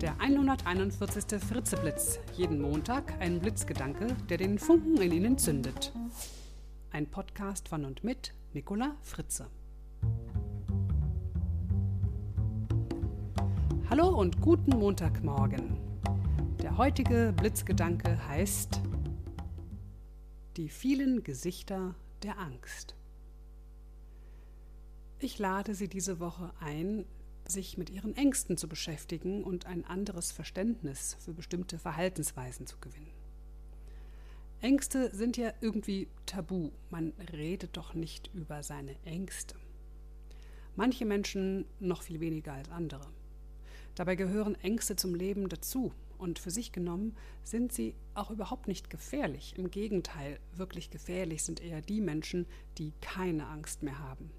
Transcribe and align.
Der 0.00 0.20
141. 0.20 1.40
Fritzeblitz. 1.40 2.20
Jeden 2.36 2.60
Montag 2.60 3.20
ein 3.20 3.40
Blitzgedanke, 3.40 4.06
der 4.28 4.36
den 4.36 4.60
Funken 4.60 4.96
in 5.02 5.10
Ihnen 5.10 5.38
zündet. 5.38 5.92
Ein 6.92 7.10
Podcast 7.10 7.66
von 7.66 7.84
und 7.84 8.04
mit 8.04 8.32
Nicola 8.52 8.94
Fritze. 9.02 9.48
Hallo 13.90 14.06
und 14.16 14.40
guten 14.40 14.78
Montagmorgen. 14.78 15.78
Der 16.62 16.78
heutige 16.78 17.34
Blitzgedanke 17.36 18.24
heißt 18.28 18.80
Die 20.56 20.68
vielen 20.68 21.24
Gesichter 21.24 21.96
der 22.22 22.38
Angst. 22.38 22.94
Ich 25.18 25.40
lade 25.40 25.74
Sie 25.74 25.88
diese 25.88 26.20
Woche 26.20 26.52
ein, 26.60 27.04
sich 27.50 27.78
mit 27.78 27.90
Ihren 27.90 28.16
Ängsten 28.16 28.56
zu 28.56 28.68
beschäftigen 28.68 29.42
und 29.42 29.66
ein 29.66 29.84
anderes 29.84 30.32
Verständnis 30.32 31.16
für 31.20 31.32
bestimmte 31.32 31.78
Verhaltensweisen 31.78 32.66
zu 32.66 32.78
gewinnen. 32.78 33.12
Ängste 34.60 35.14
sind 35.14 35.36
ja 35.36 35.52
irgendwie 35.60 36.08
tabu. 36.26 36.70
Man 36.90 37.12
redet 37.32 37.76
doch 37.76 37.94
nicht 37.94 38.30
über 38.34 38.62
seine 38.62 38.96
Ängste. 39.04 39.54
Manche 40.74 41.06
Menschen 41.06 41.64
noch 41.78 42.02
viel 42.02 42.20
weniger 42.20 42.52
als 42.52 42.68
andere. 42.70 43.06
Dabei 43.94 44.14
gehören 44.14 44.54
Ängste 44.56 44.96
zum 44.96 45.14
Leben 45.14 45.48
dazu 45.48 45.92
und 46.18 46.38
für 46.38 46.50
sich 46.50 46.72
genommen 46.72 47.16
sind 47.42 47.72
sie 47.72 47.94
auch 48.14 48.30
überhaupt 48.30 48.68
nicht 48.68 48.90
gefährlich. 48.90 49.54
Im 49.56 49.70
Gegenteil, 49.70 50.38
wirklich 50.52 50.90
gefährlich 50.90 51.44
sind 51.44 51.60
eher 51.60 51.80
die 51.80 52.00
Menschen, 52.00 52.46
die 52.78 52.92
keine 53.00 53.46
Angst 53.46 53.82
mehr 53.82 53.98
haben. 53.98 54.30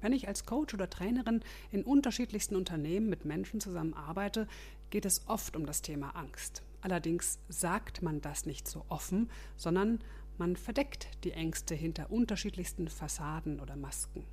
Wenn 0.00 0.12
ich 0.12 0.28
als 0.28 0.46
Coach 0.46 0.74
oder 0.74 0.88
Trainerin 0.88 1.42
in 1.70 1.82
unterschiedlichsten 1.82 2.56
Unternehmen 2.56 3.08
mit 3.08 3.24
Menschen 3.24 3.60
zusammenarbeite, 3.60 4.46
geht 4.90 5.04
es 5.04 5.26
oft 5.26 5.56
um 5.56 5.66
das 5.66 5.82
Thema 5.82 6.10
Angst. 6.10 6.62
Allerdings 6.80 7.38
sagt 7.48 8.02
man 8.02 8.20
das 8.20 8.46
nicht 8.46 8.68
so 8.68 8.84
offen, 8.88 9.30
sondern 9.56 10.00
man 10.38 10.56
verdeckt 10.56 11.08
die 11.24 11.32
Ängste 11.32 11.74
hinter 11.74 12.10
unterschiedlichsten 12.10 12.88
Fassaden 12.88 13.58
oder 13.58 13.74
Masken. 13.74 14.24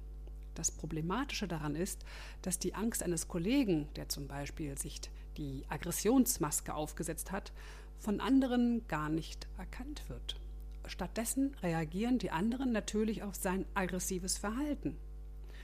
Das 0.53 0.71
Problematische 0.71 1.47
daran 1.47 1.75
ist, 1.75 2.05
dass 2.43 2.59
die 2.59 2.75
Angst 2.75 3.03
eines 3.03 3.27
Kollegen, 3.27 3.89
der 3.95 4.07
zum 4.07 4.27
Beispiel 4.27 4.77
sich 4.77 5.01
die 5.37 5.63
Aggressionsmaske 5.67 6.73
aufgesetzt 6.73 7.31
hat, 7.31 7.51
von 7.97 8.21
anderen 8.21 8.87
gar 8.87 9.09
nicht 9.09 9.47
erkannt 9.57 10.07
wird. 10.07 10.39
Stattdessen 10.87 11.55
reagieren 11.63 12.19
die 12.19 12.31
anderen 12.31 12.71
natürlich 12.71 13.23
auf 13.23 13.35
sein 13.35 13.65
aggressives 13.73 14.37
Verhalten. 14.37 14.95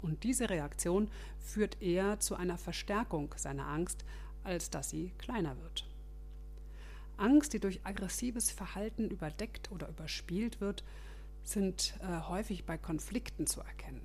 Und 0.01 0.23
diese 0.23 0.49
Reaktion 0.49 1.09
führt 1.39 1.81
eher 1.81 2.19
zu 2.19 2.35
einer 2.35 2.57
Verstärkung 2.57 3.33
seiner 3.37 3.67
Angst, 3.67 4.03
als 4.43 4.69
dass 4.69 4.89
sie 4.89 5.11
kleiner 5.17 5.57
wird. 5.61 5.85
Angst, 7.17 7.53
die 7.53 7.59
durch 7.59 7.81
aggressives 7.83 8.49
Verhalten 8.49 9.09
überdeckt 9.09 9.71
oder 9.71 9.87
überspielt 9.89 10.59
wird, 10.59 10.83
sind 11.43 11.93
äh, 12.01 12.21
häufig 12.27 12.65
bei 12.65 12.77
Konflikten 12.77 13.45
zu 13.45 13.61
erkennen. 13.61 14.01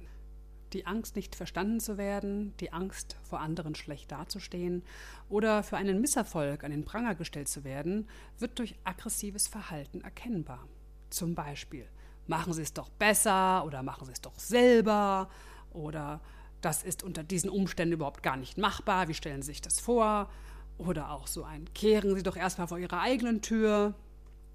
Die 0.73 0.87
Angst, 0.87 1.17
nicht 1.17 1.37
verstanden 1.37 1.81
zu 1.81 1.97
werden, 1.97 2.55
die 2.61 2.73
Angst, 2.73 3.17
vor 3.23 3.41
anderen 3.41 3.75
schlecht 3.75 4.11
dazustehen 4.11 4.83
oder 5.29 5.63
für 5.63 5.77
einen 5.77 6.01
Misserfolg 6.01 6.65
an 6.65 6.73
den 6.73 6.85
Pranger 6.85 7.15
gestellt 7.15 7.49
zu 7.49 7.65
werden, 7.65 8.09
wird 8.39 8.59
durch 8.59 8.75
aggressives 8.85 9.47
Verhalten 9.47 10.01
erkennbar. 10.03 10.67
Zum 11.09 11.35
Beispiel, 11.35 11.87
machen 12.27 12.53
Sie 12.53 12.63
es 12.63 12.75
doch 12.75 12.91
besser 12.91 13.65
oder 13.65 13.83
machen 13.83 14.07
Sie 14.07 14.13
es 14.13 14.21
doch 14.21 14.39
selber 14.39 15.31
oder 15.77 16.21
das 16.61 16.83
ist 16.83 17.03
unter 17.03 17.23
diesen 17.23 17.51
Umständen 17.51 17.95
überhaupt 17.95 18.23
gar 18.23 18.37
nicht 18.37 18.59
machbar, 18.59 19.09
wie 19.09 19.15
stellen 19.15 19.43
Sie 19.43 19.53
sich 19.53 19.61
das 19.61 19.79
vor? 19.79 20.31
Oder 20.79 21.11
auch 21.11 21.27
so 21.27 21.45
ein, 21.45 21.73
kehren 21.75 22.15
Sie 22.17 22.23
doch 22.23 22.37
erstmal 22.37 22.67
vor 22.67 22.79
Ihrer 22.79 23.01
eigenen 23.01 23.41
Tür. 23.41 23.95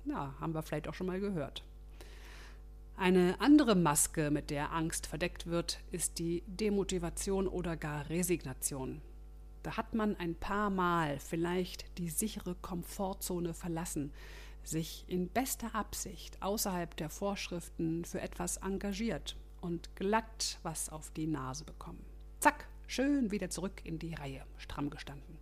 Na, 0.04 0.36
haben 0.40 0.54
wir 0.54 0.62
vielleicht 0.62 0.88
auch 0.88 0.94
schon 0.94 1.08
mal 1.08 1.20
gehört. 1.20 1.64
Eine 2.98 3.40
andere 3.40 3.76
Maske, 3.76 4.30
mit 4.30 4.50
der 4.50 4.74
Angst 4.74 5.08
verdeckt 5.08 5.48
wird, 5.48 5.80
ist 5.92 6.20
die 6.20 6.44
Demotivation 6.46 7.48
oder 7.48 7.76
gar 7.78 8.10
Resignation. 8.10 9.02
Da 9.64 9.78
hat 9.78 9.94
man 9.94 10.16
ein 10.18 10.36
paar 10.36 10.70
Mal 10.70 11.20
vielleicht 11.20 11.98
die 11.98 12.10
sichere 12.10 12.56
Komfortzone 12.56 13.54
verlassen, 13.54 14.12
sich 14.64 15.06
in 15.08 15.30
bester 15.30 15.74
Absicht 15.74 16.42
außerhalb 16.42 16.96
der 16.98 17.10
Vorschriften 17.10 18.06
für 18.06 18.22
etwas 18.22 18.58
engagiert 18.58 19.36
und 19.62 19.96
glatt 19.96 20.60
was 20.64 20.90
auf 20.90 21.12
die 21.12 21.28
Nase 21.28 21.64
bekommen. 21.64 22.04
Zack, 22.40 22.68
schön 22.88 23.32
wieder 23.32 23.50
zurück 23.50 23.82
in 23.84 24.00
die 24.00 24.14
Reihe, 24.14 24.44
stramm 24.58 24.90
gestanden. 24.90 25.38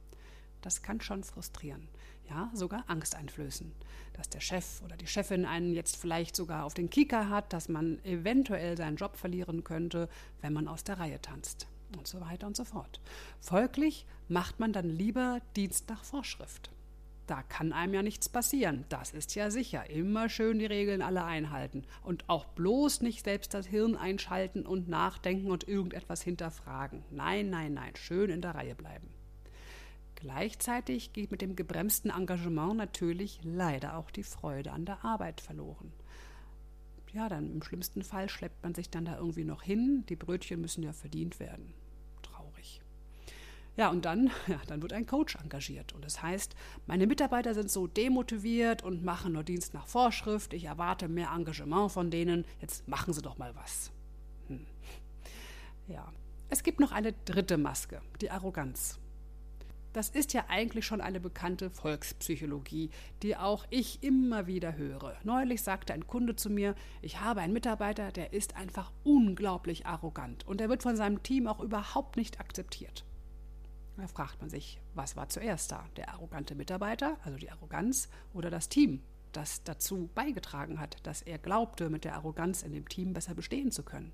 Das 0.62 0.82
kann 0.82 1.00
schon 1.00 1.24
frustrieren, 1.24 1.88
ja, 2.30 2.52
sogar 2.54 2.84
Angst 2.88 3.16
einflößen, 3.16 3.72
dass 4.14 4.30
der 4.30 4.42
Chef 4.42 4.82
oder 4.84 4.98
die 4.98 5.08
Chefin 5.08 5.46
einen 5.46 5.74
jetzt 5.74 5.96
vielleicht 5.96 6.36
sogar 6.36 6.66
auf 6.66 6.74
den 6.74 6.90
Kieker 6.90 7.30
hat, 7.30 7.54
dass 7.54 7.70
man 7.70 8.04
eventuell 8.04 8.76
seinen 8.78 8.98
Job 8.98 9.16
verlieren 9.16 9.64
könnte, 9.64 10.10
wenn 10.42 10.54
man 10.54 10.68
aus 10.68 10.84
der 10.84 11.00
Reihe 11.00 11.22
tanzt 11.22 11.68
und 11.98 12.08
so 12.08 12.20
weiter 12.22 12.48
und 12.48 12.58
so 12.58 12.66
fort. 12.66 13.00
Folglich 13.40 14.06
macht 14.28 14.60
man 14.60 14.74
dann 14.74 14.90
lieber 14.90 15.40
Dienst 15.56 15.90
nach 15.90 16.04
Vorschrift. 16.04 16.70
Da 17.30 17.44
kann 17.44 17.74
einem 17.74 17.94
ja 17.94 18.02
nichts 18.02 18.28
passieren. 18.28 18.86
Das 18.90 19.12
ist 19.12 19.36
ja 19.36 19.52
sicher. 19.52 19.88
Immer 19.88 20.30
schön 20.30 20.58
die 20.58 20.66
Regeln 20.66 21.04
alle 21.04 21.24
einhalten. 21.24 21.84
Und 22.02 22.28
auch 22.28 22.46
bloß 22.46 23.02
nicht 23.02 23.24
selbst 23.24 23.54
das 23.54 23.68
Hirn 23.68 23.96
einschalten 23.96 24.66
und 24.66 24.90
nachdenken 24.90 25.52
und 25.52 25.68
irgendetwas 25.68 26.24
hinterfragen. 26.24 27.04
Nein, 27.12 27.52
nein, 27.52 27.76
nein. 27.76 27.96
Schön 27.96 28.32
in 28.32 28.42
der 28.42 28.56
Reihe 28.56 28.74
bleiben. 28.74 29.10
Gleichzeitig 30.16 31.14
geht 31.14 31.30
mit 31.30 31.44
dem 31.44 31.56
gebremsten 31.56 32.10
Engagement 32.10 32.78
natürlich 32.78 33.40
leider 33.44 33.98
auch 33.98 34.10
die 34.10 34.24
Freude 34.24 34.72
an 34.72 34.86
der 34.86 35.06
Arbeit 35.06 35.40
verloren. 35.40 35.94
Ja, 37.14 37.30
dann 37.30 37.54
im 37.54 37.62
schlimmsten 37.62 38.02
Fall 38.02 38.28
schleppt 38.28 38.64
man 38.64 38.74
sich 38.74 38.90
dann 38.90 39.06
da 39.06 39.18
irgendwie 39.18 39.44
noch 39.44 39.62
hin. 39.62 40.04
Die 40.10 40.16
Brötchen 40.16 40.62
müssen 40.62 40.82
ja 40.82 40.94
verdient 40.94 41.40
werden. 41.40 41.76
Ja, 43.80 43.88
und 43.92 44.04
dann, 44.04 44.30
ja, 44.48 44.60
dann 44.68 44.82
wird 44.82 44.92
ein 44.92 45.06
Coach 45.06 45.38
engagiert. 45.38 45.94
Und 45.94 46.04
das 46.04 46.22
heißt, 46.22 46.54
meine 46.86 47.08
Mitarbeiter 47.08 47.54
sind 47.54 47.72
so 47.72 47.88
demotiviert 47.88 48.84
und 48.84 49.06
machen 49.06 49.32
nur 49.32 49.44
Dienst 49.44 49.74
nach 49.74 49.88
Vorschrift. 49.88 50.54
Ich 50.54 50.66
erwarte 50.66 51.08
mehr 51.08 51.30
Engagement 51.34 51.90
von 51.90 52.12
denen. 52.12 52.44
Jetzt 52.60 52.90
machen 52.90 53.14
sie 53.14 53.22
doch 53.22 53.38
mal 53.38 53.56
was. 53.56 53.90
Hm. 54.48 54.66
Ja. 55.88 56.12
Es 56.50 56.64
gibt 56.64 56.82
noch 56.82 56.92
eine 56.92 57.14
dritte 57.24 57.58
Maske, 57.58 58.02
die 58.20 58.32
Arroganz. 58.32 59.00
Das 59.94 60.10
ist 60.10 60.34
ja 60.34 60.44
eigentlich 60.50 60.86
schon 60.86 61.00
eine 61.00 61.22
bekannte 61.22 61.70
Volkspsychologie, 61.70 62.90
die 63.24 63.38
auch 63.38 63.66
ich 63.70 64.04
immer 64.04 64.46
wieder 64.46 64.76
höre. 64.76 65.16
Neulich 65.24 65.62
sagte 65.62 65.94
ein 65.94 66.06
Kunde 66.06 66.36
zu 66.36 66.50
mir, 66.50 66.76
ich 67.02 67.22
habe 67.22 67.40
einen 67.40 67.54
Mitarbeiter, 67.54 68.12
der 68.12 68.34
ist 68.34 68.58
einfach 68.58 68.92
unglaublich 69.06 69.86
arrogant 69.86 70.46
und 70.46 70.60
er 70.60 70.68
wird 70.68 70.84
von 70.84 70.98
seinem 70.98 71.24
Team 71.24 71.48
auch 71.48 71.62
überhaupt 71.62 72.18
nicht 72.18 72.42
akzeptiert. 72.42 73.06
Da 74.00 74.08
fragt 74.08 74.40
man 74.40 74.50
sich, 74.50 74.80
was 74.96 75.18
war 75.18 75.28
zuerst 75.28 75.74
da? 75.74 75.86
Der 75.98 76.10
arrogante 76.14 76.56
Mitarbeiter, 76.56 77.18
also 77.26 77.38
die 77.38 77.52
Arroganz, 77.52 78.08
oder 78.34 78.50
das 78.50 78.70
Team, 78.70 79.04
das 79.34 79.62
dazu 79.64 80.10
beigetragen 80.16 80.80
hat, 80.80 81.06
dass 81.06 81.22
er 81.22 81.38
glaubte, 81.38 81.90
mit 81.90 82.06
der 82.06 82.16
Arroganz 82.16 82.64
in 82.64 82.72
dem 82.72 82.88
Team 82.88 83.12
besser 83.12 83.36
bestehen 83.36 83.72
zu 83.72 83.84
können? 83.84 84.14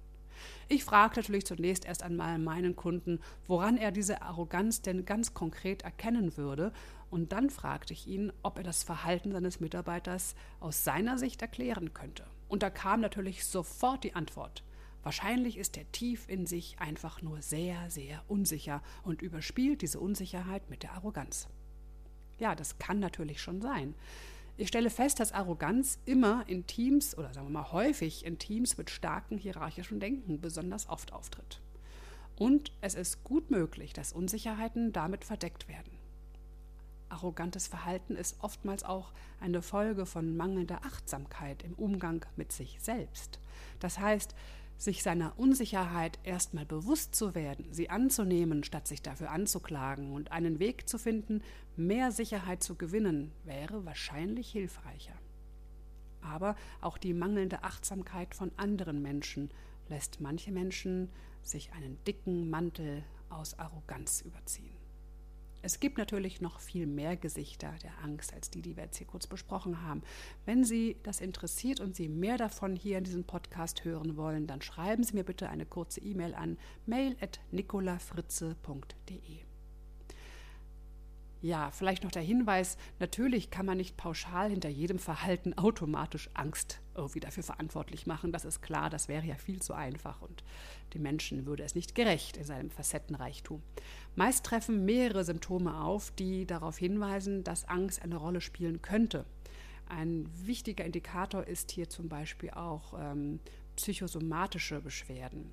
Ich 0.68 0.84
fragte 0.84 1.20
natürlich 1.20 1.46
zunächst 1.46 1.86
erst 1.86 2.02
einmal 2.02 2.40
meinen 2.40 2.76
Kunden, 2.76 3.20
woran 3.48 3.78
er 3.78 3.92
diese 3.92 4.24
Arroganz 4.24 4.82
denn 4.82 5.06
ganz 5.06 5.36
konkret 5.36 5.84
erkennen 5.84 6.36
würde, 6.36 6.74
und 7.12 7.32
dann 7.32 7.52
fragte 7.52 7.94
ich 7.94 8.08
ihn, 8.08 8.34
ob 8.42 8.58
er 8.58 8.64
das 8.64 8.84
Verhalten 8.84 9.32
seines 9.32 9.60
Mitarbeiters 9.60 10.36
aus 10.60 10.84
seiner 10.84 11.20
Sicht 11.20 11.44
erklären 11.44 11.94
könnte. 11.94 12.26
Und 12.48 12.64
da 12.64 12.72
kam 12.72 13.02
natürlich 13.02 13.46
sofort 13.46 14.04
die 14.04 14.16
Antwort. 14.16 14.64
Wahrscheinlich 15.06 15.60
ist 15.60 15.78
er 15.78 15.90
tief 15.92 16.28
in 16.28 16.48
sich 16.48 16.80
einfach 16.80 17.22
nur 17.22 17.44
sehr, 17.44 17.92
sehr 17.92 18.24
unsicher 18.28 18.82
und 19.04 19.22
überspielt 19.22 19.84
diese 19.84 20.00
Unsicherheit 20.00 20.68
mit 20.72 20.82
der 20.82 20.94
Arroganz. 20.94 21.48
Ja, 22.40 22.56
das 22.56 22.80
kann 22.80 23.00
natürlich 23.00 23.40
schon 23.40 23.62
sein. 23.62 23.94
Ich 24.58 24.68
stelle 24.68 24.90
fest, 24.90 25.20
dass 25.20 25.32
Arroganz 25.32 26.00
immer 26.06 26.44
in 26.48 26.66
Teams 26.66 27.16
oder 27.16 27.32
sagen 27.36 27.46
wir 27.46 27.54
mal 27.54 27.72
häufig 27.72 28.26
in 28.26 28.40
Teams 28.40 28.80
mit 28.80 28.90
starkem 28.90 29.38
hierarchischen 29.38 30.00
Denken 30.00 30.42
besonders 30.42 30.90
oft 30.90 31.14
auftritt. 31.14 31.62
Und 32.36 32.72
es 32.82 32.96
ist 32.96 33.24
gut 33.24 33.52
möglich, 33.52 33.94
dass 33.94 34.12
Unsicherheiten 34.12 34.92
damit 34.92 35.24
verdeckt 35.24 35.68
werden. 35.68 35.92
Arrogantes 37.10 37.68
Verhalten 37.68 38.16
ist 38.16 38.38
oftmals 38.42 38.84
auch 38.84 39.14
eine 39.40 39.62
Folge 39.62 40.08
von 40.08 40.36
mangelnder 40.36 40.84
Achtsamkeit 40.84 41.62
im 41.62 41.76
Umgang 41.76 42.26
mit 42.36 42.52
sich 42.52 42.80
selbst. 42.82 43.40
Das 43.80 44.00
heißt, 44.00 44.34
sich 44.78 45.04
seiner 45.04 45.38
Unsicherheit 45.40 46.20
erstmal 46.24 46.66
bewusst 46.66 47.16
zu 47.16 47.34
werden, 47.34 47.66
sie 47.72 47.90
anzunehmen, 47.90 48.64
statt 48.64 48.88
sich 48.88 49.02
dafür 49.02 49.32
anzuklagen 49.32 50.12
und 50.12 50.32
einen 50.32 50.60
Weg 50.60 50.88
zu 50.90 50.98
finden, 50.98 51.42
mehr 51.76 52.12
Sicherheit 52.12 52.64
zu 52.64 52.76
gewinnen, 52.76 53.32
wäre 53.44 53.86
wahrscheinlich 53.86 54.52
hilfreicher. 54.52 55.16
Aber 56.22 56.56
auch 56.82 56.98
die 56.98 57.14
mangelnde 57.14 57.64
Achtsamkeit 57.64 58.36
von 58.36 58.52
anderen 58.58 59.02
Menschen 59.02 59.52
lässt 59.90 60.20
manche 60.20 60.52
Menschen 60.52 61.10
sich 61.42 61.72
einen 61.74 62.04
dicken 62.06 62.50
Mantel 62.50 63.04
aus 63.30 63.58
Arroganz 63.60 64.22
überziehen. 64.22 64.85
Es 65.66 65.80
gibt 65.80 65.98
natürlich 65.98 66.42
noch 66.42 66.60
viel 66.60 66.86
mehr 66.86 67.18
Gesichter 67.18 67.74
der 67.82 68.04
Angst 68.04 68.36
als 68.36 68.52
die, 68.52 68.62
die 68.62 68.78
wir 68.78 68.84
jetzt 68.84 68.98
hier 68.98 69.08
kurz 69.08 69.26
besprochen 69.26 69.82
haben. 69.82 70.04
Wenn 70.46 70.64
Sie 70.64 70.98
das 71.02 71.22
interessiert 71.22 71.80
und 71.80 71.96
Sie 71.96 72.08
mehr 72.08 72.38
davon 72.38 72.76
hier 72.76 73.00
in 73.00 73.04
diesem 73.04 73.24
Podcast 73.24 73.84
hören 73.84 74.16
wollen, 74.16 74.46
dann 74.46 74.62
schreiben 74.62 75.04
Sie 75.04 75.16
mir 75.16 75.24
bitte 75.24 75.50
eine 75.50 75.66
kurze 75.66 76.02
E-Mail 76.02 76.36
an 76.36 76.60
mail.nicolafritze.de. 76.86 79.55
Ja, 81.46 81.70
vielleicht 81.70 82.04
noch 82.04 82.12
der 82.12 82.24
Hinweis, 82.24 82.76
natürlich 82.98 83.52
kann 83.52 83.68
man 83.68 83.78
nicht 83.78 83.98
pauschal 83.98 84.50
hinter 84.50 84.68
jedem 84.68 84.98
Verhalten 84.98 85.56
automatisch 85.56 86.28
Angst 86.34 86.82
irgendwie 86.96 87.20
dafür 87.20 87.44
verantwortlich 87.44 88.08
machen. 88.08 88.32
Das 88.32 88.46
ist 88.46 88.64
klar, 88.64 88.90
das 88.90 89.10
wäre 89.10 89.28
ja 89.28 89.36
viel 89.36 89.62
zu 89.62 89.76
einfach 89.76 90.24
und 90.24 90.44
dem 90.96 91.04
Menschen 91.04 91.46
würde 91.46 91.62
es 91.62 91.76
nicht 91.76 91.94
gerecht 91.94 92.38
in 92.38 92.46
seinem 92.46 92.72
Facettenreichtum. 92.72 93.62
Meist 94.16 94.44
treffen 94.44 94.86
mehrere 94.86 95.24
Symptome 95.24 95.82
auf, 95.82 96.10
die 96.10 96.48
darauf 96.48 96.80
hinweisen, 96.80 97.44
dass 97.44 97.70
Angst 97.70 98.02
eine 98.02 98.18
Rolle 98.18 98.42
spielen 98.42 98.82
könnte. 98.82 99.24
Ein 99.88 100.28
wichtiger 100.48 100.84
Indikator 100.84 101.44
ist 101.44 101.70
hier 101.70 101.88
zum 101.90 102.10
Beispiel 102.10 102.50
auch 102.50 102.96
ähm, 103.00 103.40
psychosomatische 103.76 104.82
Beschwerden. 104.82 105.52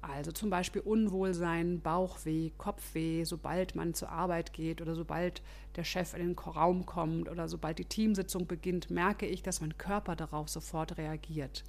Also 0.00 0.30
zum 0.30 0.48
Beispiel 0.48 0.80
Unwohlsein, 0.82 1.80
Bauchweh, 1.80 2.50
Kopfweh, 2.56 3.24
sobald 3.24 3.74
man 3.74 3.94
zur 3.94 4.10
Arbeit 4.10 4.52
geht 4.52 4.80
oder 4.80 4.94
sobald 4.94 5.42
der 5.76 5.84
Chef 5.84 6.14
in 6.14 6.20
den 6.20 6.38
Raum 6.38 6.86
kommt 6.86 7.28
oder 7.28 7.48
sobald 7.48 7.78
die 7.78 7.84
Teamsitzung 7.84 8.46
beginnt, 8.46 8.90
merke 8.90 9.26
ich, 9.26 9.42
dass 9.42 9.60
mein 9.60 9.76
Körper 9.76 10.14
darauf 10.14 10.48
sofort 10.48 10.98
reagiert. 10.98 11.64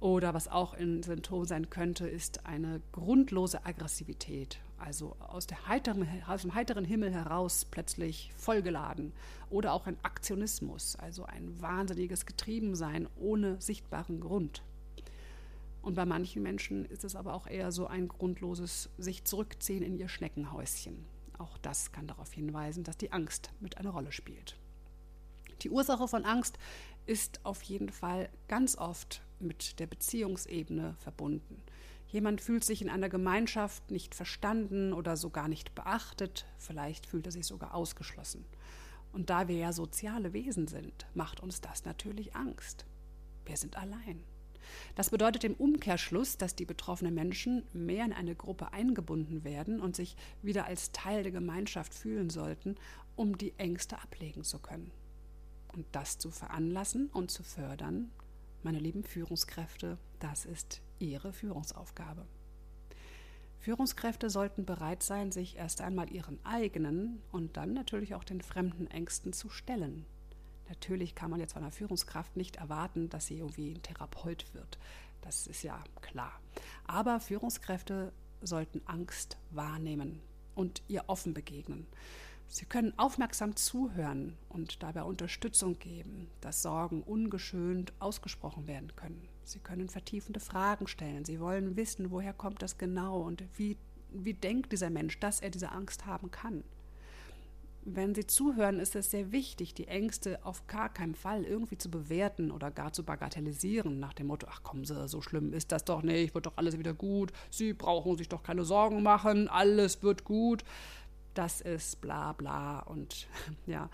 Oder 0.00 0.34
was 0.34 0.48
auch 0.48 0.74
ein 0.74 1.02
Symptom 1.02 1.46
sein 1.46 1.70
könnte, 1.70 2.06
ist 2.06 2.44
eine 2.44 2.82
grundlose 2.92 3.64
Aggressivität. 3.64 4.58
Also 4.76 5.16
aus, 5.18 5.46
heiteren, 5.66 6.06
aus, 6.26 6.42
dem 6.42 6.54
heiteren 6.54 6.84
Himmel 6.84 7.10
heraus 7.10 7.64
plötzlich 7.64 8.30
vollgeladen. 8.36 9.12
Oder 9.48 9.72
auch 9.72 9.86
ein 9.86 9.96
Aktionismus, 10.02 10.96
also 10.96 11.24
ein 11.24 11.58
wahnsinniges 11.58 12.26
Getriebensein 12.26 13.08
ohne 13.16 13.58
sichtbaren 13.62 14.20
Grund. 14.20 14.62
Und 15.84 15.96
bei 15.96 16.06
manchen 16.06 16.42
Menschen 16.42 16.86
ist 16.86 17.04
es 17.04 17.14
aber 17.14 17.34
auch 17.34 17.46
eher 17.46 17.70
so 17.70 17.86
ein 17.86 18.08
grundloses 18.08 18.88
sich 18.96 19.24
zurückziehen 19.24 19.82
in 19.82 19.98
ihr 19.98 20.08
Schneckenhäuschen. 20.08 21.04
Auch 21.36 21.58
das 21.58 21.92
kann 21.92 22.06
darauf 22.06 22.32
hinweisen, 22.32 22.84
dass 22.84 22.96
die 22.96 23.12
Angst 23.12 23.52
mit 23.60 23.76
einer 23.76 23.90
Rolle 23.90 24.10
spielt. 24.10 24.56
Die 25.60 25.68
Ursache 25.68 26.08
von 26.08 26.24
Angst 26.24 26.56
ist 27.04 27.44
auf 27.44 27.62
jeden 27.62 27.90
Fall 27.90 28.30
ganz 28.48 28.78
oft 28.78 29.20
mit 29.40 29.78
der 29.78 29.86
Beziehungsebene 29.86 30.94
verbunden. 31.00 31.62
Jemand 32.06 32.40
fühlt 32.40 32.64
sich 32.64 32.80
in 32.80 32.88
einer 32.88 33.10
Gemeinschaft 33.10 33.90
nicht 33.90 34.14
verstanden 34.14 34.94
oder 34.94 35.18
sogar 35.18 35.48
nicht 35.48 35.74
beachtet, 35.74 36.46
vielleicht 36.56 37.04
fühlt 37.04 37.26
er 37.26 37.32
sich 37.32 37.44
sogar 37.44 37.74
ausgeschlossen. 37.74 38.46
Und 39.12 39.28
da 39.28 39.48
wir 39.48 39.56
ja 39.56 39.72
soziale 39.74 40.32
Wesen 40.32 40.66
sind, 40.66 41.06
macht 41.12 41.40
uns 41.40 41.60
das 41.60 41.84
natürlich 41.84 42.34
Angst. 42.34 42.86
Wir 43.44 43.58
sind 43.58 43.76
allein. 43.76 44.24
Das 44.94 45.10
bedeutet 45.10 45.44
im 45.44 45.54
Umkehrschluss, 45.54 46.36
dass 46.36 46.54
die 46.54 46.64
betroffenen 46.64 47.14
Menschen 47.14 47.64
mehr 47.72 48.04
in 48.04 48.12
eine 48.12 48.34
Gruppe 48.34 48.72
eingebunden 48.72 49.44
werden 49.44 49.80
und 49.80 49.96
sich 49.96 50.16
wieder 50.42 50.66
als 50.66 50.92
Teil 50.92 51.22
der 51.22 51.32
Gemeinschaft 51.32 51.94
fühlen 51.94 52.30
sollten, 52.30 52.76
um 53.16 53.38
die 53.38 53.54
Ängste 53.58 54.00
ablegen 54.00 54.44
zu 54.44 54.58
können. 54.58 54.90
Und 55.72 55.86
das 55.92 56.18
zu 56.18 56.30
veranlassen 56.30 57.08
und 57.12 57.30
zu 57.30 57.42
fördern, 57.42 58.10
meine 58.62 58.78
lieben 58.78 59.04
Führungskräfte, 59.04 59.98
das 60.20 60.44
ist 60.46 60.80
Ihre 60.98 61.32
Führungsaufgabe. 61.32 62.26
Führungskräfte 63.58 64.30
sollten 64.30 64.64
bereit 64.64 65.02
sein, 65.02 65.32
sich 65.32 65.56
erst 65.56 65.80
einmal 65.80 66.12
ihren 66.12 66.38
eigenen 66.44 67.22
und 67.32 67.56
dann 67.56 67.72
natürlich 67.72 68.14
auch 68.14 68.24
den 68.24 68.42
fremden 68.42 68.86
Ängsten 68.86 69.32
zu 69.32 69.48
stellen 69.48 70.04
Natürlich 70.68 71.14
kann 71.14 71.30
man 71.30 71.40
jetzt 71.40 71.52
von 71.52 71.62
einer 71.62 71.72
Führungskraft 71.72 72.36
nicht 72.36 72.56
erwarten, 72.56 73.08
dass 73.10 73.26
sie 73.26 73.38
irgendwie 73.38 73.72
ein 73.72 73.82
Therapeut 73.82 74.46
wird. 74.54 74.78
Das 75.20 75.46
ist 75.46 75.62
ja 75.62 75.82
klar. 76.00 76.32
Aber 76.86 77.20
Führungskräfte 77.20 78.12
sollten 78.40 78.82
Angst 78.86 79.38
wahrnehmen 79.50 80.20
und 80.54 80.82
ihr 80.88 81.04
offen 81.06 81.34
begegnen. 81.34 81.86
Sie 82.46 82.66
können 82.66 82.96
aufmerksam 82.98 83.56
zuhören 83.56 84.36
und 84.48 84.82
dabei 84.82 85.02
Unterstützung 85.04 85.78
geben, 85.78 86.28
dass 86.40 86.62
Sorgen 86.62 87.02
ungeschönt 87.02 87.92
ausgesprochen 87.98 88.66
werden 88.66 88.94
können. 88.96 89.28
Sie 89.44 89.58
können 89.58 89.88
vertiefende 89.88 90.40
Fragen 90.40 90.86
stellen. 90.86 91.24
Sie 91.24 91.40
wollen 91.40 91.76
wissen, 91.76 92.10
woher 92.10 92.34
kommt 92.34 92.62
das 92.62 92.76
genau 92.76 93.22
und 93.22 93.44
wie, 93.56 93.78
wie 94.10 94.34
denkt 94.34 94.72
dieser 94.72 94.90
Mensch, 94.90 95.18
dass 95.20 95.40
er 95.40 95.50
diese 95.50 95.72
Angst 95.72 96.06
haben 96.06 96.30
kann 96.30 96.64
wenn 97.86 98.14
Sie 98.14 98.26
zuhören, 98.26 98.80
ist 98.80 98.96
es 98.96 99.10
sehr 99.10 99.30
wichtig, 99.30 99.74
die 99.74 99.88
Ängste 99.88 100.44
auf 100.44 100.66
gar 100.66 100.92
keinen 100.92 101.14
Fall 101.14 101.44
irgendwie 101.44 101.76
zu 101.76 101.90
bewerten 101.90 102.50
oder 102.50 102.70
gar 102.70 102.92
zu 102.92 103.04
bagatellisieren, 103.04 104.00
nach 104.00 104.14
dem 104.14 104.28
Motto, 104.28 104.46
ach 104.50 104.62
kommen 104.62 104.84
Sie, 104.84 105.08
so 105.08 105.20
schlimm 105.20 105.52
ist 105.52 105.70
das 105.70 105.84
doch 105.84 106.02
nicht, 106.02 106.34
wird 106.34 106.46
doch 106.46 106.56
alles 106.56 106.78
wieder 106.78 106.94
gut, 106.94 107.32
Sie 107.50 107.72
brauchen 107.74 108.16
sich 108.16 108.28
doch 108.28 108.42
keine 108.42 108.64
Sorgen 108.64 109.02
machen, 109.02 109.48
alles 109.48 110.02
wird 110.02 110.24
gut. 110.24 110.64
Das 111.34 111.60
ist 111.60 112.00
bla 112.00 112.32
bla 112.32 112.80
und 112.80 113.26
ja, 113.66 113.90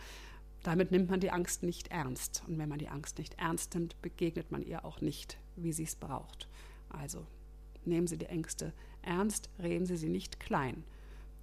damit 0.62 0.90
nimmt 0.90 1.10
man 1.10 1.20
die 1.20 1.30
Angst 1.30 1.62
nicht 1.62 1.88
ernst. 1.88 2.42
Und 2.46 2.58
wenn 2.58 2.68
man 2.68 2.78
die 2.78 2.88
Angst 2.88 3.18
nicht 3.18 3.38
ernst 3.38 3.74
nimmt, 3.74 4.00
begegnet 4.02 4.52
man 4.52 4.62
ihr 4.62 4.84
auch 4.84 5.00
nicht, 5.00 5.38
wie 5.56 5.72
sie 5.72 5.84
es 5.84 5.96
braucht. 5.96 6.48
Also 6.90 7.26
nehmen 7.84 8.06
Sie 8.06 8.18
die 8.18 8.26
Ängste 8.26 8.72
ernst, 9.02 9.48
reden 9.58 9.86
Sie 9.86 9.96
sie 9.96 10.08
nicht 10.08 10.38
klein. 10.38 10.84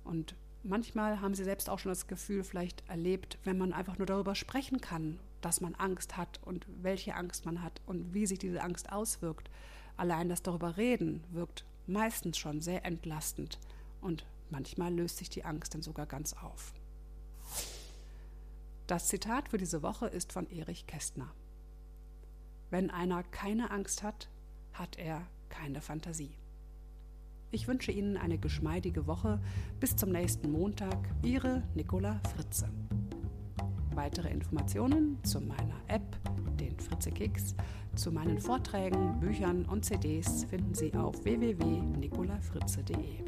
Und 0.04 0.36
manchmal 0.68 1.22
haben 1.22 1.34
sie 1.34 1.44
selbst 1.44 1.70
auch 1.70 1.80
schon 1.80 1.92
das 1.92 2.08
Gefühl 2.08 2.44
vielleicht 2.44 2.88
erlebt, 2.90 3.38
wenn 3.44 3.58
man 3.58 3.74
einfach 3.74 3.98
nur 3.98 4.08
darüber 4.08 4.36
sprechen 4.36 4.82
kann, 4.82 5.20
dass 5.42 5.62
man 5.62 5.76
Angst 5.76 6.18
hat 6.18 6.40
und 6.44 6.66
welche 6.82 7.16
Angst 7.16 7.46
man 7.46 7.62
hat 7.62 7.82
und 7.86 8.14
wie 8.14 8.26
sich 8.26 8.40
diese 8.40 8.62
Angst 8.62 8.92
auswirkt. 8.92 9.50
Allein 9.96 10.30
das 10.30 10.44
darüber 10.44 10.78
reden 10.78 11.24
wirkt 11.32 11.66
meistens 11.88 12.38
schon 12.38 12.62
sehr 12.62 12.86
entlastend 12.86 13.60
und 14.02 14.26
manchmal 14.50 14.94
löst 14.94 15.18
sich 15.18 15.30
die 15.30 15.46
Angst 15.46 15.74
dann 15.74 15.82
sogar 15.82 16.06
ganz 16.06 16.34
auf. 16.34 16.74
Das 18.88 19.08
Zitat 19.08 19.50
für 19.50 19.58
diese 19.58 19.82
Woche 19.82 20.08
ist 20.08 20.32
von 20.32 20.50
Erich 20.50 20.86
Kästner. 20.86 21.34
Wenn 22.70 22.90
einer 22.90 23.24
keine 23.24 23.72
Angst 23.72 24.04
hat, 24.04 24.30
hat 24.74 24.98
er 24.98 25.26
keine 25.50 25.82
Fantasie. 25.82 26.36
Ich 27.50 27.68
wünsche 27.68 27.92
Ihnen 27.92 28.18
eine 28.18 28.38
geschmeidige 28.38 29.08
Woche. 29.08 29.40
Bis 29.80 29.96
zum 29.96 30.12
nächsten 30.12 30.52
Montag. 30.52 30.98
Ihre 31.24 31.64
Nicola 31.76 32.20
Fritze. 32.36 32.70
Weitere 33.96 34.30
Informationen 34.30 35.18
zu 35.24 35.40
meiner 35.40 35.80
App, 35.88 36.20
den 36.60 36.78
Fritze 36.80 37.10
Kicks, 37.10 37.56
zu 37.96 38.12
meinen 38.12 38.40
Vorträgen, 38.40 39.20
Büchern 39.20 39.66
und 39.66 39.86
CDs 39.86 40.44
finden 40.44 40.76
Sie 40.76 40.94
auf 40.94 41.24
www.nicolafritze.de. 41.24 43.24